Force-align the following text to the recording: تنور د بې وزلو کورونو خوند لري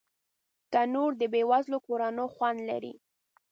تنور 0.71 1.11
د 1.21 1.23
بې 1.33 1.41
وزلو 1.51 1.77
کورونو 1.87 2.23
خوند 2.35 2.59
لري 2.69 2.93